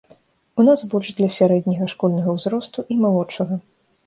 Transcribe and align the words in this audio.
У 0.61 0.63
нас 0.69 0.79
больш 0.93 1.11
для 1.19 1.27
сярэдняга 1.35 1.91
школьнага 1.93 2.29
ўзросту 2.39 2.87
і 2.91 2.99
малодшага. 3.05 3.61